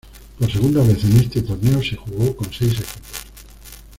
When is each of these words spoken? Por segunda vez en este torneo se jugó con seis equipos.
Por 0.39 0.51
segunda 0.51 0.81
vez 0.81 1.03
en 1.03 1.17
este 1.17 1.43
torneo 1.43 1.79
se 1.83 1.95
jugó 1.95 2.35
con 2.35 2.51
seis 2.51 2.71
equipos. 2.73 3.21